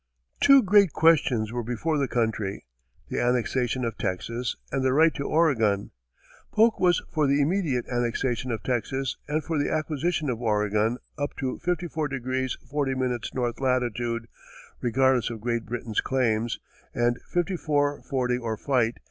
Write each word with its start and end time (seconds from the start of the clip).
Two 0.39 0.63
great 0.63 0.93
questions 0.93 1.51
were 1.51 1.61
before 1.61 1.99
the 1.99 2.07
country: 2.07 2.65
the 3.09 3.19
annexation 3.21 3.85
of 3.85 3.99
Texas 3.99 4.55
and 4.71 4.83
the 4.83 4.93
right 4.93 5.13
to 5.13 5.27
Oregon. 5.27 5.91
Polk 6.51 6.79
was 6.79 7.03
for 7.11 7.27
the 7.27 7.39
immediate 7.39 7.85
annexation 7.87 8.49
of 8.51 8.63
Texas 8.63 9.17
and 9.27 9.43
for 9.43 9.59
the 9.59 9.69
acquisition 9.69 10.27
of 10.31 10.41
Oregon 10.41 10.97
up 11.19 11.35
to 11.37 11.59
54° 11.63 12.55
40" 12.67 12.95
north 13.35 13.59
latitude, 13.59 14.27
regardless 14.81 15.29
of 15.29 15.39
Great 15.39 15.67
Britain's 15.67 16.01
claims, 16.01 16.57
and 16.95 17.19
"Fifty 17.29 17.55
four 17.55 18.01
forty 18.01 18.39
or 18.39 18.57
fight!" 18.57 18.99